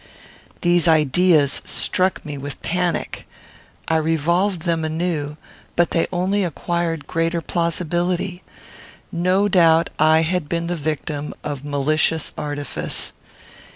These 0.61 0.87
ideas 0.87 1.61
struck 1.63 2.25
me 2.25 2.35
with 2.35 2.59
panic. 2.63 3.27
I 3.87 3.97
revolved 3.97 4.61
them 4.63 4.83
anew, 4.83 5.37
but 5.75 5.91
they 5.91 6.07
only 6.11 6.43
acquired 6.43 7.05
greater 7.05 7.39
plausibility. 7.39 8.41
No 9.11 9.47
doubt 9.47 9.91
I 9.99 10.23
had 10.23 10.49
been 10.49 10.65
the 10.65 10.75
victim 10.75 11.35
of 11.43 11.63
malicious 11.63 12.33
artifice. 12.35 13.11